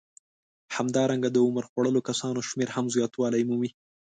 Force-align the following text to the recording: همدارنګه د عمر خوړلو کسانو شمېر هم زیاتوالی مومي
همدارنګه 0.75 1.29
د 1.31 1.37
عمر 1.45 1.63
خوړلو 1.69 1.99
کسانو 2.09 2.39
شمېر 2.49 2.69
هم 2.75 2.85
زیاتوالی 2.95 3.43
مومي 3.49 3.69